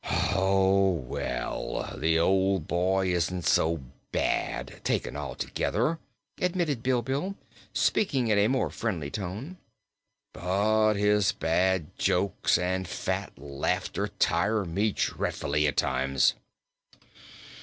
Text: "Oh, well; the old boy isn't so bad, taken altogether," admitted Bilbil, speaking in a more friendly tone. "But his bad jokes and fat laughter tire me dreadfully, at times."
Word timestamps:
"Oh, 0.33 0.89
well; 0.89 1.93
the 1.95 2.17
old 2.17 2.67
boy 2.67 3.13
isn't 3.13 3.45
so 3.45 3.83
bad, 4.11 4.81
taken 4.83 5.15
altogether," 5.15 5.99
admitted 6.39 6.81
Bilbil, 6.81 7.35
speaking 7.71 8.27
in 8.29 8.39
a 8.39 8.47
more 8.47 8.71
friendly 8.71 9.11
tone. 9.11 9.59
"But 10.33 10.95
his 10.95 11.33
bad 11.33 11.95
jokes 11.99 12.57
and 12.57 12.87
fat 12.87 13.37
laughter 13.37 14.07
tire 14.17 14.65
me 14.65 14.91
dreadfully, 14.91 15.67
at 15.67 15.77
times." 15.77 16.33